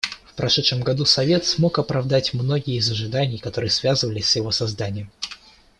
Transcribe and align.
В 0.25 0.33
прошедшем 0.33 0.81
году 0.81 1.05
Совет 1.05 1.45
смог 1.45 1.77
оправдать 1.77 2.33
многие 2.33 2.77
из 2.77 2.89
ожиданий, 2.89 3.37
которые 3.37 3.69
связывались 3.69 4.29
с 4.29 4.35
его 4.35 4.49
созданием. 4.49 5.11